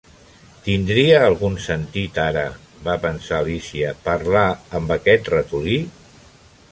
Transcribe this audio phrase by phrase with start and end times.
[0.67, 2.45] "Tindria algun sentit, ara",
[2.89, 4.47] va pensar l'Alícia, "parlar
[4.81, 5.77] amb aquest ratolí?"